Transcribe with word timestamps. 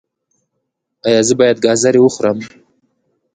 ایا 1.07 1.21
زه 1.27 1.33
باید 1.39 1.57
ګازرې 1.65 1.99
وخورم؟ 2.01 2.37